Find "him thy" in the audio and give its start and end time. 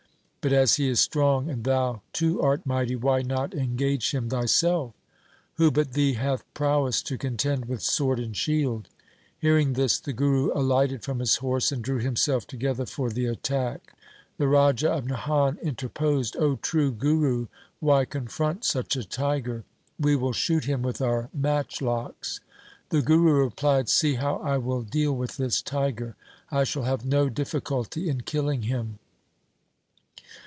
4.09-4.45